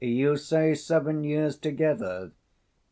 You 0.03 0.35
say, 0.35 0.73
seven 0.73 1.23
years 1.23 1.55
together? 1.59 2.31